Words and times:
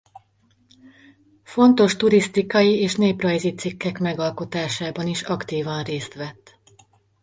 Fontos 1.43 1.95
turisztikai 1.95 2.79
és 2.79 2.95
néprajzi 2.95 3.53
cikkek 3.53 3.99
megalkotásában 3.99 5.07
is 5.07 5.21
aktívan 5.21 5.83
részt 5.83 6.13
vett. 6.13 6.59